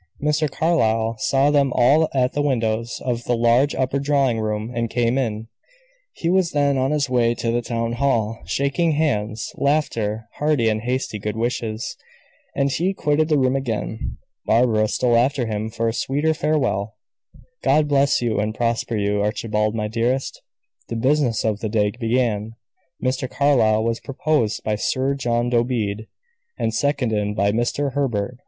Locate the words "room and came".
4.39-5.15